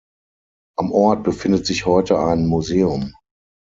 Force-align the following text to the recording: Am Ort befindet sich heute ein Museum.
Am 0.79 0.91
Ort 0.93 1.23
befindet 1.23 1.67
sich 1.67 1.85
heute 1.85 2.17
ein 2.17 2.47
Museum. 2.47 3.13